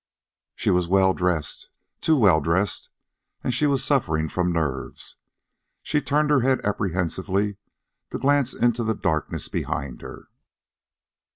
[0.55, 1.69] She was well dressed
[2.01, 2.89] too well dressed;
[3.43, 5.17] and she was suffering from nerves.
[5.83, 7.57] She turned her head apprehensively
[8.09, 10.29] to glance into the darkness behind her.